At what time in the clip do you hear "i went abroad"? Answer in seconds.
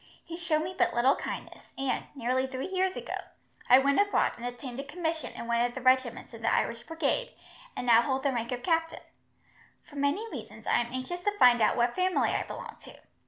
3.69-4.31